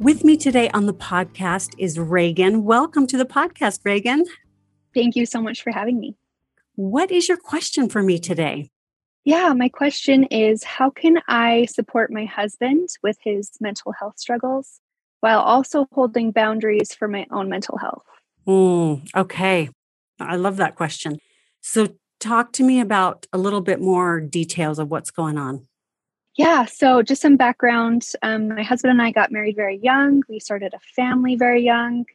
[0.00, 2.64] With me today on the podcast is Reagan.
[2.64, 4.24] Welcome to the podcast, Reagan.
[4.94, 6.16] Thank you so much for having me.
[6.74, 8.70] What is your question for me today?
[9.24, 14.80] Yeah, my question is How can I support my husband with his mental health struggles
[15.20, 18.06] while also holding boundaries for my own mental health?
[18.48, 19.68] Mm, okay.
[20.18, 21.18] I love that question.
[21.60, 21.88] So,
[22.20, 25.66] talk to me about a little bit more details of what's going on.
[26.40, 28.06] Yeah, so just some background.
[28.22, 30.22] Um, my husband and I got married very young.
[30.26, 32.06] We started a family very young.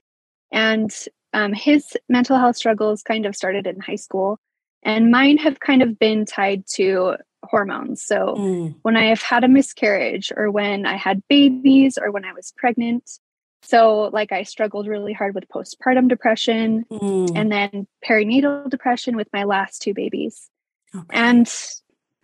[0.51, 0.91] And
[1.31, 4.39] um, his mental health struggles kind of started in high school.
[4.81, 8.03] And mine have kind of been tied to hormones.
[8.03, 8.75] So mm.
[8.81, 12.51] when I have had a miscarriage, or when I had babies, or when I was
[12.57, 13.19] pregnant,
[13.61, 17.31] so, like, I struggled really hard with postpartum depression mm.
[17.35, 20.49] and then perinatal depression with my last two babies.
[20.95, 21.05] Okay.
[21.11, 21.47] And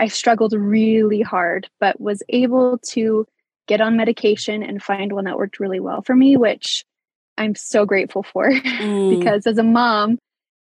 [0.01, 3.27] I struggled really hard, but was able to
[3.67, 6.83] get on medication and find one that worked really well for me, which
[7.37, 9.17] I'm so grateful for mm.
[9.17, 10.17] because as a mom,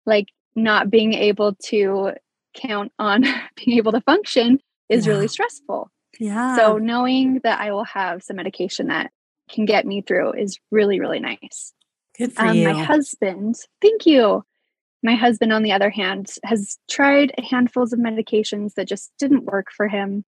[0.07, 2.13] like, not being able to
[2.55, 3.21] count on
[3.63, 5.13] being able to function is yeah.
[5.13, 5.91] really stressful.
[6.19, 6.55] Yeah.
[6.55, 9.11] So knowing that I will have some medication that
[9.51, 11.73] can get me through is really, really nice.
[12.17, 12.67] Good for um, you.
[12.69, 14.43] My husband, thank you.
[15.03, 19.67] My husband, on the other hand, has tried handfuls of medications that just didn't work
[19.75, 20.25] for him.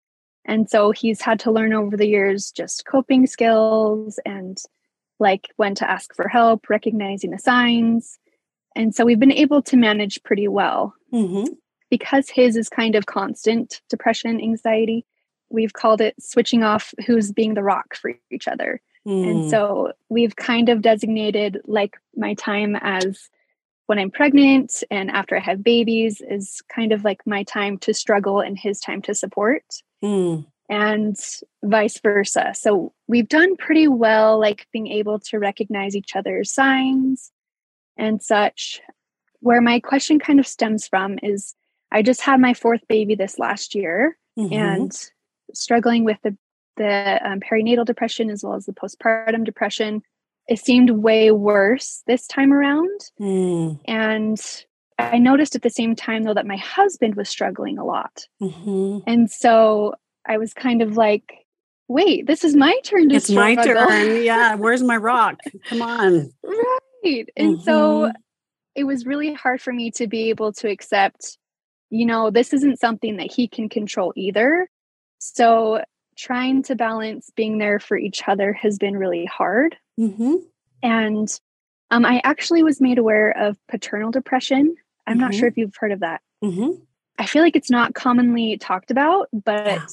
[0.45, 4.57] And so he's had to learn over the years just coping skills and
[5.19, 8.19] like when to ask for help, recognizing the signs.
[8.75, 10.93] And so we've been able to manage pretty well.
[11.13, 11.53] Mm-hmm.
[11.89, 15.05] Because his is kind of constant depression anxiety,
[15.49, 18.81] we've called it switching off who's being the rock for each other.
[19.07, 19.29] Mm.
[19.29, 19.49] And hmm.
[19.49, 23.29] so we've kind of designated like my time as
[23.87, 27.93] when I'm pregnant and after I have babies is kind of like my time to
[27.93, 29.63] struggle and his time to support.
[30.03, 30.45] Mm.
[30.69, 31.17] And
[31.63, 32.53] vice versa.
[32.55, 37.31] So we've done pretty well, like being able to recognize each other's signs
[37.97, 38.81] and such.
[39.41, 41.53] Where my question kind of stems from is
[41.91, 44.53] I just had my fourth baby this last year mm-hmm.
[44.53, 44.91] and
[45.53, 46.37] struggling with the
[46.75, 50.01] the um, perinatal depression as well as the postpartum depression.
[50.47, 52.99] It seemed way worse this time around.
[53.19, 53.79] Mm.
[53.85, 54.39] And
[54.99, 58.27] I noticed at the same time, though, that my husband was struggling a lot.
[58.41, 58.99] Mm-hmm.
[59.07, 59.95] And so
[60.27, 61.45] I was kind of like,
[61.87, 63.55] wait, this is my turn to It's struggle.
[63.55, 64.23] my turn.
[64.23, 64.55] Yeah.
[64.57, 65.39] Where's my rock?
[65.65, 66.31] Come on.
[66.43, 67.29] Right.
[67.35, 67.63] And mm-hmm.
[67.63, 68.11] so
[68.75, 71.37] it was really hard for me to be able to accept,
[71.89, 74.67] you know, this isn't something that he can control either.
[75.19, 75.81] So
[76.17, 79.77] trying to balance being there for each other has been really hard.
[79.99, 80.35] Mm-hmm.
[80.81, 81.39] And
[81.91, 84.75] um, I actually was made aware of paternal depression.
[85.05, 85.21] I'm mm-hmm.
[85.21, 85.47] not sure mm-hmm.
[85.47, 86.21] if you've heard of that.
[86.43, 86.71] Mm-hmm.
[87.19, 89.85] I feel like it's not commonly talked about, but yeah.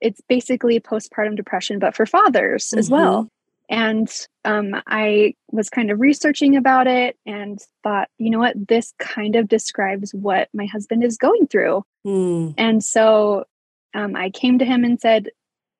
[0.00, 3.24] it's basically postpartum depression, but for fathers as well.
[3.24, 3.28] Mm-hmm.
[3.68, 8.94] And um, I was kind of researching about it and thought, you know what, this
[8.98, 11.84] kind of describes what my husband is going through.
[12.06, 12.54] Mm.
[12.56, 13.44] And so
[13.92, 15.30] um, I came to him and said,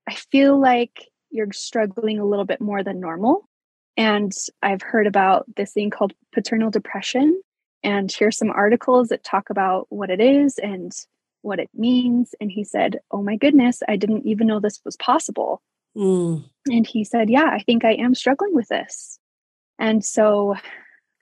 [0.08, 3.48] I feel like you're struggling a little bit more than normal.
[3.96, 4.32] And
[4.62, 7.40] I've heard about this thing called paternal depression.
[7.82, 10.92] And here's some articles that talk about what it is and
[11.42, 12.34] what it means.
[12.40, 15.62] And he said, Oh my goodness, I didn't even know this was possible.
[15.96, 16.44] Mm.
[16.66, 19.18] And he said, Yeah, I think I am struggling with this.
[19.78, 20.56] And so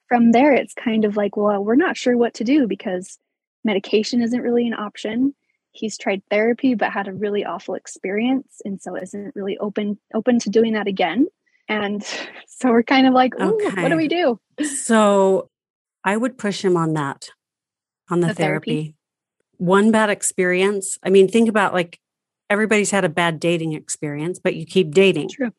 [0.07, 3.19] from there, it's kind of like, Well, we're not sure what to do because
[3.63, 5.33] medication isn't really an option
[5.75, 10.39] he's tried therapy but had a really awful experience and so isn't really open open
[10.39, 11.27] to doing that again
[11.67, 12.03] and
[12.47, 13.81] so we're kind of like okay.
[13.81, 15.49] what do we do so
[16.03, 17.29] i would push him on that
[18.09, 18.71] on the, the therapy.
[18.71, 18.95] therapy
[19.57, 21.99] one bad experience i mean think about like
[22.49, 25.51] everybody's had a bad dating experience but you keep dating True.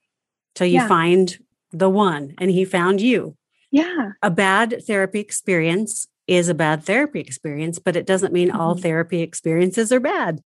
[0.54, 0.88] till you yeah.
[0.88, 1.38] find
[1.72, 3.36] the one and he found you
[3.70, 8.61] yeah a bad therapy experience is a bad therapy experience, but it doesn't mean mm-hmm.
[8.61, 10.40] all therapy experiences are bad.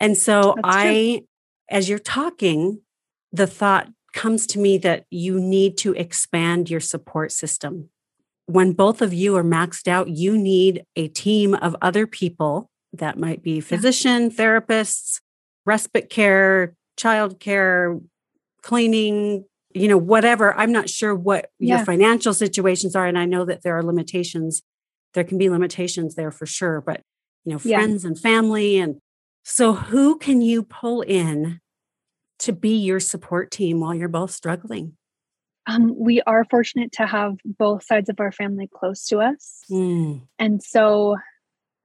[0.00, 1.26] And so That's I, true.
[1.70, 2.80] as you're talking,
[3.32, 7.90] the thought comes to me that you need to expand your support system.
[8.46, 13.18] When both of you are maxed out, you need a team of other people that
[13.18, 14.28] might be physician, yeah.
[14.30, 15.20] therapists,
[15.66, 18.00] respite care, child care,
[18.62, 19.44] cleaning,
[19.74, 20.54] you know, whatever.
[20.54, 21.76] I'm not sure what yeah.
[21.76, 23.06] your financial situations are.
[23.06, 24.62] And I know that there are limitations.
[25.14, 27.00] There can be limitations there for sure, but,
[27.44, 28.08] you know, friends yeah.
[28.08, 28.78] and family.
[28.78, 28.98] And
[29.42, 31.60] so who can you pull in
[32.40, 34.96] to be your support team while you're both struggling?
[35.66, 39.64] Um, we are fortunate to have both sides of our family close to us.
[39.70, 40.22] Mm.
[40.38, 41.16] And so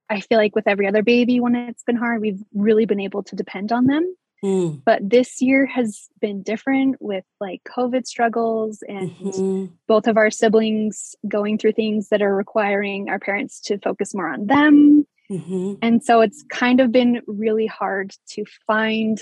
[0.10, 3.24] I feel like with every other baby, when it's been hard, we've really been able
[3.24, 4.16] to depend on them.
[4.44, 4.82] Mm.
[4.86, 9.66] But this year has been different with like COVID struggles and mm-hmm.
[9.88, 14.28] both of our siblings going through things that are requiring our parents to focus more
[14.28, 15.08] on them.
[15.32, 15.76] Mm-hmm.
[15.82, 19.20] And so it's kind of been really hard to find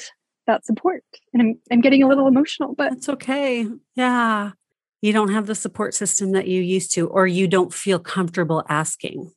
[0.48, 1.04] that support.
[1.34, 3.68] And I'm, I'm getting a little emotional, but it's okay.
[3.96, 4.52] Yeah.
[5.02, 8.64] You don't have the support system that you used to, or you don't feel comfortable
[8.70, 9.32] asking.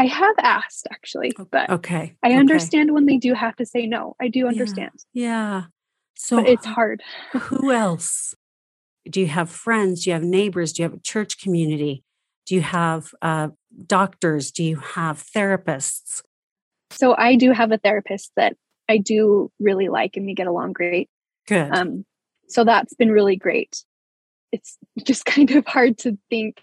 [0.00, 2.16] I have asked actually, but okay.
[2.22, 4.16] I understand when they do have to say no.
[4.18, 4.92] I do understand.
[5.12, 5.24] Yeah.
[5.26, 5.62] yeah.
[6.16, 7.02] So but it's hard.
[7.32, 8.34] who else?
[9.10, 10.04] Do you have friends?
[10.04, 10.72] Do you have neighbors?
[10.72, 12.02] Do you have a church community?
[12.46, 13.48] Do you have uh,
[13.86, 14.50] doctors?
[14.50, 16.22] Do you have therapists?
[16.92, 18.56] So I do have a therapist that
[18.88, 21.10] I do really like and we get along great.
[21.46, 21.76] Good.
[21.76, 22.06] Um,
[22.48, 23.84] so that's been really great.
[24.50, 26.62] It's just kind of hard to think,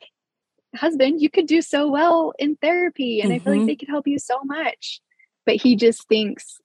[0.76, 3.36] husband, you could do so well in therapy and mm-hmm.
[3.36, 3.68] I feel like mm-hmm.
[3.68, 5.02] they could help you so much.
[5.46, 6.60] But he just thinks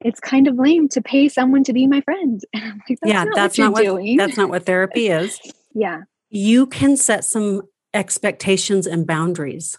[0.00, 2.40] it's kind of lame to pay someone to be my friend.
[2.54, 4.16] Like, that's yeah, not that's what not what doing.
[4.16, 5.38] that's not what therapy is.
[5.74, 6.02] yeah.
[6.30, 7.62] You can set some
[7.94, 9.78] expectations and boundaries.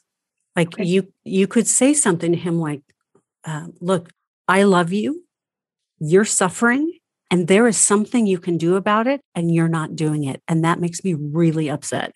[0.56, 0.86] Like okay.
[0.86, 2.82] you you could say something to him like,
[3.46, 4.10] uh, look,
[4.48, 5.24] I love you.
[6.00, 6.98] You're suffering
[7.30, 10.42] and there is something you can do about it and you're not doing it.
[10.48, 12.14] And that makes me really upset.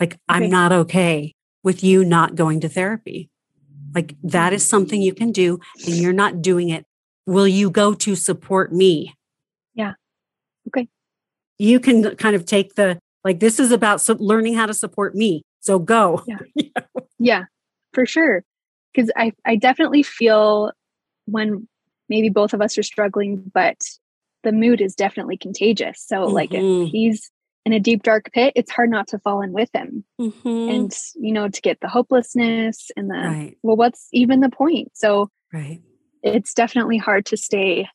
[0.00, 0.20] Like, okay.
[0.28, 3.30] I'm not okay with you not going to therapy.
[3.94, 6.84] Like, that is something you can do and you're not doing it.
[7.26, 9.14] Will you go to support me?
[9.74, 9.94] Yeah.
[10.68, 10.88] Okay.
[11.58, 15.42] You can kind of take the, like, this is about learning how to support me.
[15.60, 16.24] So go.
[16.26, 16.64] Yeah.
[17.18, 17.44] yeah,
[17.92, 18.44] for sure.
[18.92, 20.72] Because I, I definitely feel
[21.26, 21.66] when
[22.08, 23.76] maybe both of us are struggling, but
[24.42, 26.04] the mood is definitely contagious.
[26.06, 26.34] So, mm-hmm.
[26.34, 26.90] like, if mm-hmm.
[26.90, 27.30] he's
[27.64, 30.04] in a deep, dark pit, it's hard not to fall in with him.
[30.20, 30.48] Mm-hmm.
[30.48, 33.58] And, you know, to get the hopelessness and the, right.
[33.62, 34.90] well, what's even the point?
[34.94, 35.80] So, right.
[36.22, 37.88] it's definitely hard to stay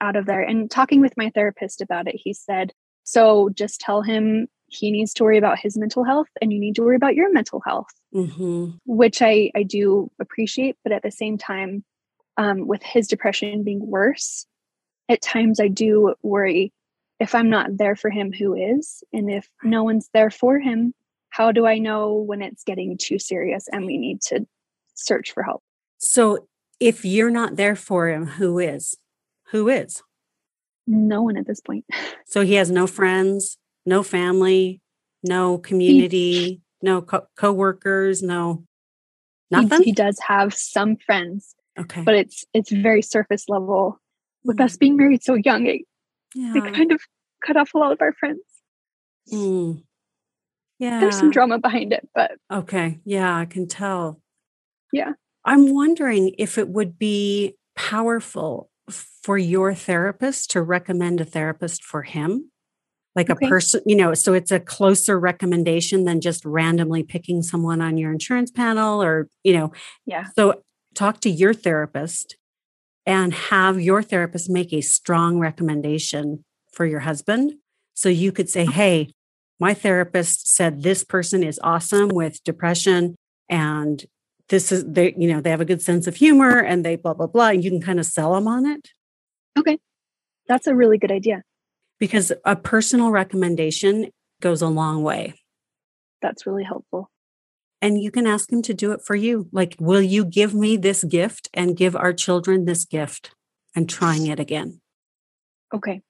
[0.00, 0.42] out of there.
[0.42, 2.72] And talking with my therapist about it, he said,
[3.04, 6.74] so just tell him he needs to worry about his mental health and you need
[6.74, 8.70] to worry about your mental health mm-hmm.
[8.84, 11.84] which I, I do appreciate but at the same time
[12.36, 14.46] um, with his depression being worse,
[15.08, 16.72] at times I do worry
[17.18, 19.02] if I'm not there for him, who is?
[19.12, 20.94] And if no one's there for him,
[21.30, 24.46] how do I know when it's getting too serious and we need to
[24.94, 25.62] search for help?
[25.98, 26.46] So
[26.80, 28.96] if you're not there for him, who is?
[29.50, 30.02] Who is?
[30.86, 31.84] No one at this point.
[32.28, 34.80] So he has no friends, no family,
[35.22, 38.64] no community, he, no co- workers no
[39.48, 39.78] nothing.
[39.78, 42.02] He, he does have some friends, Okay.
[42.02, 44.00] But it's it's very surface level.
[44.44, 44.64] With mm.
[44.64, 45.82] us being married so young, it,
[46.36, 46.52] yeah.
[46.54, 47.00] it kind of
[47.44, 48.40] cut off a lot of our friends.
[49.32, 49.82] Mm.
[50.78, 51.00] Yeah.
[51.00, 53.00] There's some drama behind it, but okay.
[53.04, 54.20] Yeah, I can tell.
[54.92, 55.12] Yeah.
[55.44, 62.02] I'm wondering if it would be powerful for your therapist to recommend a therapist for
[62.02, 62.50] him
[63.16, 63.46] like okay.
[63.46, 67.96] a person, you know, so it's a closer recommendation than just randomly picking someone on
[67.96, 69.72] your insurance panel or, you know,
[70.04, 70.26] yeah.
[70.36, 70.62] So
[70.94, 72.36] talk to your therapist
[73.06, 77.54] and have your therapist make a strong recommendation for your husband.
[77.94, 79.12] So you could say, Hey,
[79.58, 83.14] my therapist said this person is awesome with depression
[83.48, 84.04] and
[84.48, 87.14] this is they you know they have a good sense of humor and they blah
[87.14, 88.90] blah blah and you can kind of sell them on it.
[89.58, 89.78] Okay.
[90.46, 91.42] That's a really good idea.
[91.98, 94.10] Because a personal recommendation
[94.40, 95.34] goes a long way.
[96.20, 97.10] That's really helpful
[97.86, 99.48] and you can ask him to do it for you.
[99.52, 103.30] Like, will you give me this gift and give our children this gift?
[103.76, 104.80] And trying it again.
[105.72, 106.00] Okay.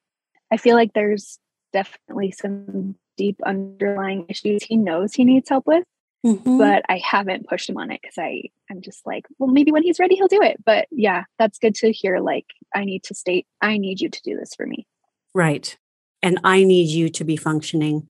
[0.50, 1.38] I feel like there's
[1.73, 5.85] definitely some deep underlying issues he knows he needs help with.
[6.25, 6.56] Mm-hmm.
[6.56, 9.83] But I haven't pushed him on it because I I'm just like, well, maybe when
[9.83, 10.64] he's ready, he'll do it.
[10.64, 12.21] But yeah, that's good to hear.
[12.21, 14.87] Like, I need to state, I need you to do this for me.
[15.35, 15.76] Right.
[16.23, 18.09] And I need you to be functioning.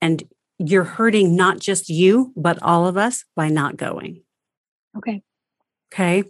[0.00, 0.24] And
[0.58, 4.22] you're hurting not just you, but all of us by not going.
[4.96, 5.22] Okay.
[5.92, 6.24] Okay.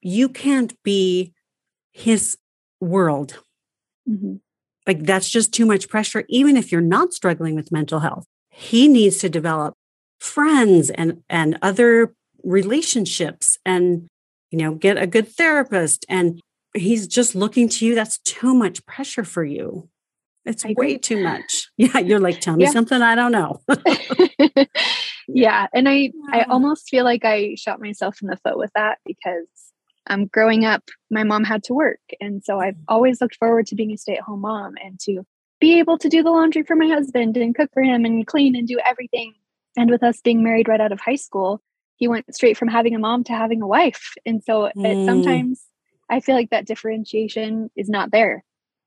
[0.00, 1.32] You can't be
[1.92, 2.38] his
[2.80, 3.38] world.
[4.08, 4.36] Mm-hmm.
[4.86, 8.24] Like that's just too much pressure, even if you're not struggling with mental health.
[8.48, 9.74] He needs to develop
[10.18, 14.08] friends and, and other relationships and,
[14.50, 16.04] you know, get a good therapist.
[16.08, 16.40] And
[16.74, 17.94] he's just looking to you.
[17.94, 19.88] That's too much pressure for you.
[20.50, 21.68] It's way too much.
[21.76, 22.70] Yeah, you're like, tell me yeah.
[22.70, 23.60] something I don't know.
[25.28, 26.10] yeah, and I yeah.
[26.32, 29.46] I almost feel like I shot myself in the foot with that because
[30.08, 33.74] um growing up, my mom had to work, and so I've always looked forward to
[33.74, 35.24] being a stay-at-home mom and to
[35.60, 38.56] be able to do the laundry for my husband and cook for him and clean
[38.56, 39.34] and do everything.
[39.76, 41.62] And with us being married right out of high school,
[41.96, 44.14] he went straight from having a mom to having a wife.
[44.26, 44.86] And so mm.
[44.86, 45.64] it, sometimes
[46.08, 48.42] I feel like that differentiation is not there.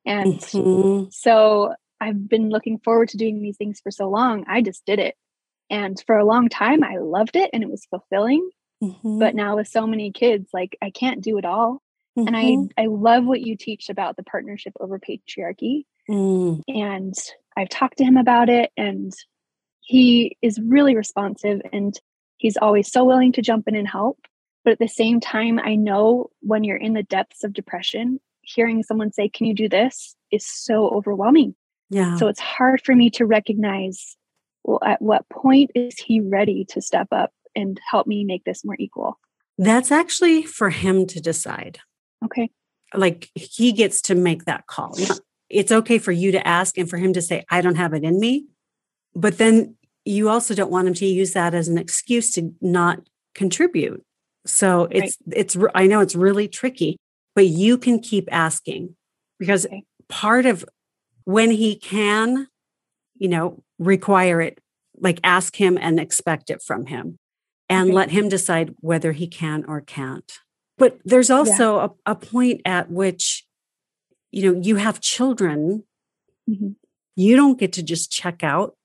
[0.06, 1.10] And mm-hmm.
[1.12, 4.46] so I've been looking forward to doing these things for so long.
[4.48, 5.16] I just did it.
[5.70, 8.50] And for a long time, I loved it and it was fulfilling.
[8.84, 9.20] Mm-hmm.
[9.20, 11.82] But now with so many kids, like I can't do it all.
[12.18, 12.28] Mm-hmm.
[12.28, 12.66] And I, mm-hmm.
[12.78, 15.86] I love what you teach about the partnership over patriarchy.
[16.10, 16.62] Mm.
[16.68, 17.14] And
[17.56, 19.14] I've talked to him about it and
[19.82, 21.98] he is really responsive and
[22.38, 24.20] he's always so willing to jump in and help.
[24.64, 28.84] But at the same time, I know when you're in the depths of depression, hearing
[28.84, 30.16] someone say, Can you do this?
[30.34, 31.56] is so overwhelming.
[31.90, 32.18] Yeah.
[32.18, 34.18] So it's hard for me to recognize
[34.64, 38.64] well, at what point is he ready to step up and help me make this
[38.66, 39.20] more equal?
[39.58, 41.80] That's actually for him to decide.
[42.26, 42.50] Okay.
[42.94, 44.98] Like he gets to make that call.
[45.50, 48.04] It's okay for you to ask and for him to say, I don't have it
[48.04, 48.48] in me.
[49.14, 53.02] But then you also don't want him to use that as an excuse to not
[53.36, 54.04] contribute.
[54.46, 55.38] So it's right.
[55.38, 56.98] it's I know it's really tricky,
[57.36, 58.96] but you can keep asking
[59.40, 59.84] because okay.
[60.08, 60.66] part of
[61.26, 62.48] when he can,
[63.16, 64.60] you know, require it,
[65.00, 67.18] like ask him and expect it from him
[67.70, 67.94] and okay.
[67.94, 70.40] let him decide whether he can or can't.
[70.78, 71.88] But there's also yeah.
[72.06, 73.46] a, a, point at which,
[74.32, 75.84] you know, you have children.
[76.50, 76.70] Mm-hmm.
[77.16, 78.76] You don't get to just check out.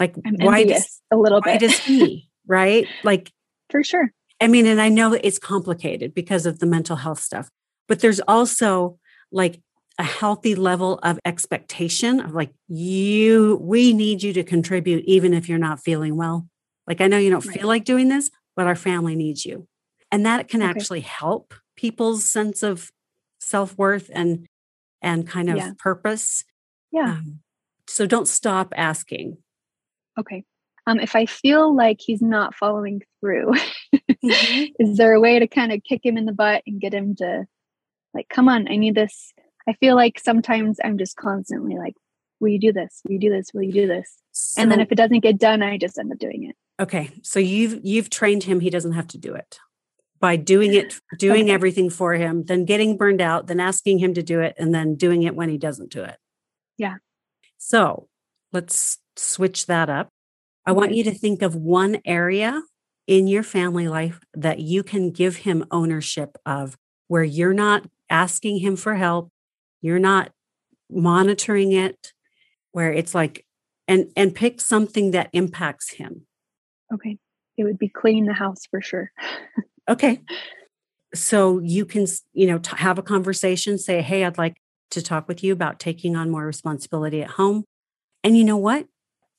[0.00, 1.52] Like, I'm why does, a little bit?
[1.52, 2.28] Why does he?
[2.46, 2.86] right?
[3.04, 3.32] Like,
[3.70, 4.10] for sure.
[4.40, 7.48] I mean, and I know it's complicated because of the mental health stuff,
[7.88, 8.98] but there's also
[9.32, 9.60] like
[9.98, 15.48] a healthy level of expectation of like, you, we need you to contribute even if
[15.48, 16.46] you're not feeling well.
[16.86, 17.58] Like, I know you don't right.
[17.58, 19.66] feel like doing this, but our family needs you.
[20.10, 20.70] And that can okay.
[20.70, 22.90] actually help people's sense of
[23.40, 24.46] self worth and,
[25.00, 25.72] and kind of yeah.
[25.78, 26.44] purpose.
[26.92, 27.18] Yeah.
[27.18, 27.40] Um,
[27.86, 29.38] so don't stop asking.
[30.18, 30.44] Okay
[30.86, 33.52] um, if I feel like he's not following through,
[33.94, 34.64] mm-hmm.
[34.78, 37.14] is there a way to kind of kick him in the butt and get him
[37.16, 37.46] to
[38.14, 39.32] like, come on, I need this?
[39.68, 41.94] I feel like sometimes I'm just constantly like,
[42.40, 43.00] will you do this?
[43.04, 43.52] Will you do this?
[43.54, 44.18] Will you do this?
[44.32, 46.56] So, and then if it doesn't get done, I just end up doing it.
[46.82, 47.10] Okay.
[47.22, 49.58] So you've you've trained him, he doesn't have to do it.
[50.20, 51.52] By doing it, doing okay.
[51.52, 54.94] everything for him, then getting burned out, then asking him to do it, and then
[54.94, 56.16] doing it when he doesn't do it.
[56.78, 56.96] Yeah.
[57.58, 58.08] So
[58.52, 60.08] let's switch that up.
[60.64, 62.62] I want you to think of one area
[63.06, 66.78] in your family life that you can give him ownership of,
[67.08, 69.30] where you're not asking him for help,
[69.80, 70.30] you're not
[70.90, 72.12] monitoring it,
[72.72, 73.44] where it's like,
[73.86, 76.26] and and pick something that impacts him.
[76.92, 77.18] Okay.
[77.56, 79.12] It would be cleaning the house for sure.
[79.88, 80.20] okay.
[81.14, 84.56] So you can, you know, t- have a conversation, say, hey, I'd like
[84.90, 87.64] to talk with you about taking on more responsibility at home.
[88.24, 88.86] And you know what?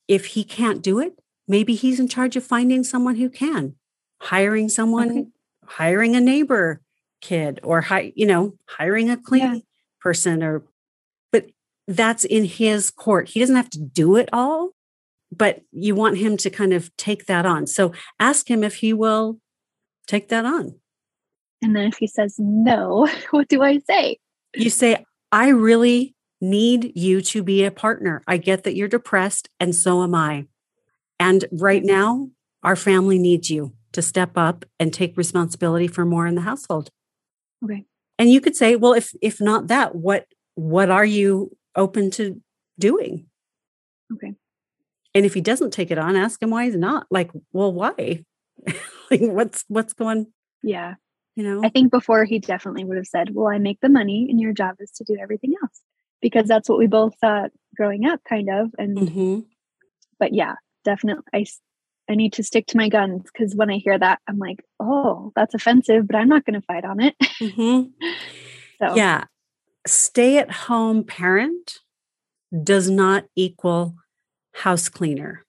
[0.08, 1.18] if he can't do it,
[1.48, 3.76] maybe he's in charge of finding someone who can,
[4.22, 5.26] hiring someone, okay.
[5.66, 6.82] hiring a neighbor
[7.26, 9.60] kid, or hi, you know, hiring a clean yeah.
[10.00, 10.64] person, or
[11.32, 11.48] but
[11.88, 13.30] that's in his court.
[13.30, 14.72] He doesn't have to do it all,
[15.32, 17.66] but you want him to kind of take that on.
[17.66, 19.40] So ask him if he will
[20.08, 20.76] take that on.
[21.62, 24.18] And then if he says no, what do I say?
[24.56, 28.22] You say, I really need you to be a partner.
[28.28, 30.46] I get that you're depressed, and so am I.
[31.20, 31.96] And right mm-hmm.
[31.96, 32.30] now,
[32.62, 36.90] our family needs you to step up and take responsibility for more in the household.
[37.66, 37.86] Okay.
[38.18, 42.42] And you could say, well, if if not that, what what are you open to
[42.80, 43.26] doing?
[44.14, 44.34] Okay.
[45.14, 47.08] And if he doesn't take it on, ask him why he's not.
[47.10, 48.24] Like, well, why?
[49.12, 50.28] like what's what's going
[50.64, 50.96] Yeah.
[51.36, 51.62] You know?
[51.64, 54.54] I think before he definitely would have said, Well, I make the money and your
[54.54, 55.82] job is to do everything else
[56.22, 58.72] because that's what we both thought growing up, kind of.
[58.78, 59.40] And, mm-hmm.
[60.18, 60.56] but yeah,
[60.86, 61.46] definitely, I,
[62.10, 65.32] I need to stick to my guns because when I hear that, I'm like, oh,
[65.36, 67.16] that's offensive, but I'm not going to fight on it.
[67.42, 67.90] Mm-hmm.
[68.88, 69.26] so, yeah.
[69.88, 71.80] Stay at home parent
[72.64, 73.96] does not equal
[74.54, 75.46] house cleaner.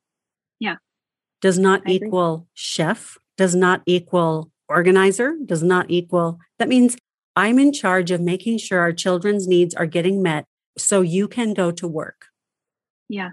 [0.59, 0.77] Yeah.
[1.41, 2.47] Does not I equal agree.
[2.55, 6.39] chef, does not equal organizer, does not equal.
[6.59, 6.97] That means
[7.37, 10.47] I'm in charge of making sure our children's needs are getting met
[10.79, 12.27] so you can go to work.
[13.09, 13.31] Yeah.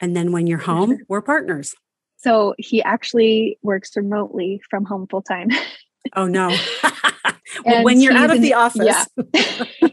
[0.00, 1.04] And then when you're home, sure.
[1.08, 1.74] we're partners.
[2.18, 5.50] So he actually works remotely from home full time.
[6.16, 6.48] oh no.
[7.64, 9.04] well, when you're out of an, the office, yeah.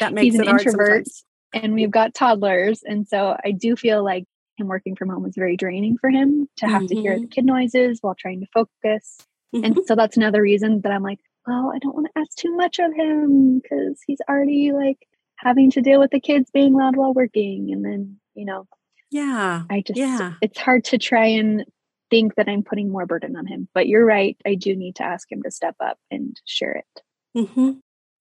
[0.00, 1.04] that makes he's an introvert.
[1.52, 2.82] and we've got toddlers.
[2.82, 4.24] And so I do feel like
[4.56, 6.86] him working from home was very draining for him to have mm-hmm.
[6.86, 7.28] to hear the mm-hmm.
[7.28, 9.18] kid noises while trying to focus.
[9.54, 9.64] Mm-hmm.
[9.64, 12.54] And so that's another reason that I'm like, well, I don't want to ask too
[12.56, 15.06] much of him because he's already like
[15.36, 17.70] having to deal with the kids being loud while working.
[17.72, 18.66] And then, you know,
[19.10, 20.34] yeah, I just, yeah.
[20.40, 21.64] it's hard to try and
[22.10, 23.68] think that I'm putting more burden on him.
[23.74, 24.36] But you're right.
[24.46, 27.02] I do need to ask him to step up and share it.
[27.36, 27.72] Mm-hmm.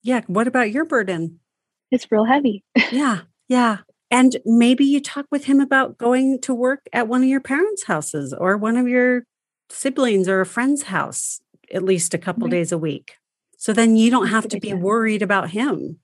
[0.03, 0.21] Yeah.
[0.27, 1.39] What about your burden?
[1.91, 2.63] It's real heavy.
[2.91, 3.21] yeah.
[3.47, 3.79] Yeah.
[4.09, 7.85] And maybe you talk with him about going to work at one of your parents'
[7.85, 9.23] houses or one of your
[9.69, 11.41] siblings or a friend's house
[11.73, 12.51] at least a couple right.
[12.51, 13.15] days a week.
[13.57, 15.99] So then you don't have to be worried about him.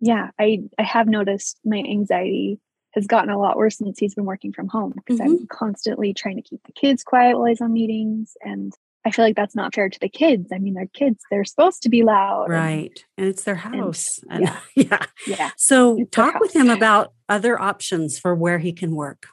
[0.00, 2.58] Yeah, I I have noticed my anxiety
[2.94, 5.32] has gotten a lot worse since he's been working from home because mm-hmm.
[5.32, 8.72] I'm constantly trying to keep the kids quiet while he's on meetings and
[9.06, 10.50] I feel like that's not fair to the kids.
[10.52, 13.04] I mean, they're kids; they're supposed to be loud, right?
[13.18, 14.18] And, and it's their house.
[14.30, 15.50] And, yeah, yeah, yeah.
[15.56, 19.26] So it's talk with him about other options for where he can work.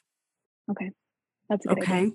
[0.70, 0.92] Okay,
[1.50, 1.94] that's okay.
[1.94, 2.12] Idea.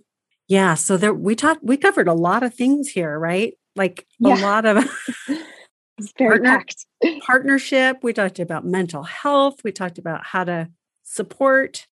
[0.48, 0.74] Yeah.
[0.74, 1.64] So there, we talked.
[1.64, 3.54] We covered a lot of things here, right?
[3.74, 4.38] Like yeah.
[4.38, 4.86] a lot of.
[6.18, 6.62] partner,
[7.26, 8.00] partnership.
[8.02, 9.64] We talked about mental health.
[9.64, 10.68] We talked about how to
[11.06, 11.86] support,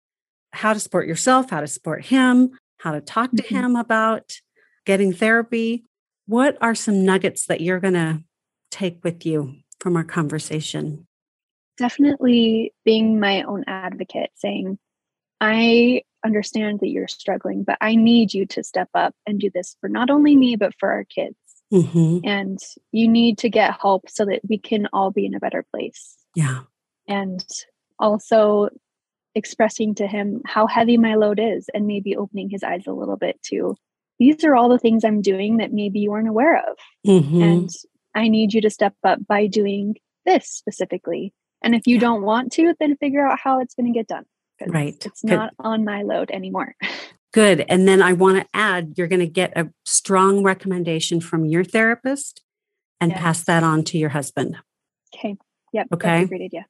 [0.53, 3.55] how to support yourself, how to support him, how to talk to mm-hmm.
[3.55, 4.39] him about
[4.85, 5.85] getting therapy.
[6.25, 8.23] What are some nuggets that you're going to
[8.71, 11.07] take with you from our conversation?
[11.77, 14.79] Definitely being my own advocate, saying,
[15.39, 19.75] I understand that you're struggling, but I need you to step up and do this
[19.81, 21.35] for not only me, but for our kids.
[21.73, 22.19] Mm-hmm.
[22.23, 22.59] And
[22.91, 26.17] you need to get help so that we can all be in a better place.
[26.35, 26.61] Yeah.
[27.07, 27.43] And
[27.97, 28.69] also
[29.35, 33.17] expressing to him how heavy my load is and maybe opening his eyes a little
[33.17, 33.75] bit to
[34.21, 36.77] these are all the things I'm doing that maybe you aren't aware of.
[37.07, 37.41] Mm-hmm.
[37.41, 37.69] And
[38.13, 39.95] I need you to step up by doing
[40.27, 41.33] this specifically.
[41.63, 42.01] And if you yeah.
[42.01, 44.25] don't want to, then figure out how it's going to get done.
[44.67, 44.95] Right.
[45.03, 45.31] It's Good.
[45.31, 46.75] not on my load anymore.
[47.33, 47.65] Good.
[47.67, 51.63] And then I want to add you're going to get a strong recommendation from your
[51.63, 52.43] therapist
[52.99, 54.57] and pass that on to your husband.
[55.15, 55.35] Okay.
[55.73, 55.87] Yep.
[55.95, 56.25] Okay.
[56.25, 56.67] great idea.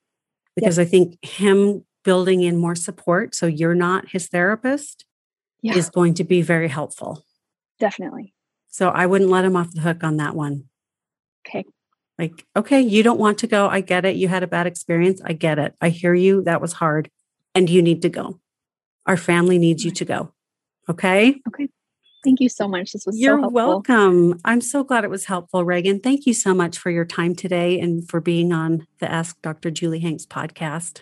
[0.55, 0.87] Because yep.
[0.87, 5.05] I think him building in more support so you're not his therapist
[5.61, 5.75] yeah.
[5.75, 7.23] is going to be very helpful.
[7.79, 8.33] Definitely.
[8.69, 10.65] So I wouldn't let him off the hook on that one.
[11.45, 11.65] Okay.
[12.17, 13.67] Like, okay, you don't want to go.
[13.67, 14.15] I get it.
[14.15, 15.21] You had a bad experience.
[15.25, 15.75] I get it.
[15.81, 16.43] I hear you.
[16.43, 17.09] That was hard.
[17.55, 18.39] And you need to go.
[19.05, 20.33] Our family needs you to go.
[20.87, 21.41] Okay.
[21.47, 21.67] Okay.
[22.23, 22.91] Thank you so much.
[22.91, 24.39] This was You're so welcome.
[24.45, 25.99] I'm so glad it was helpful, Reagan.
[25.99, 29.71] Thank you so much for your time today and for being on the Ask Dr.
[29.71, 31.01] Julie Hanks podcast.